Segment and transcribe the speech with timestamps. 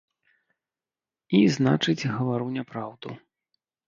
[1.39, 3.09] І значыць гавару няпраўду.